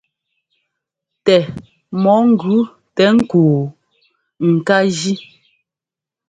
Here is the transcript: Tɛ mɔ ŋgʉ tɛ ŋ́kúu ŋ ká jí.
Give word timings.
Tɛ 1.25 1.35
mɔ 2.01 2.13
ŋgʉ 2.29 2.55
tɛ 2.95 3.05
ŋ́kúu 3.15 3.57
ŋ 4.49 4.53
ká 4.67 4.77
jí. 4.97 5.13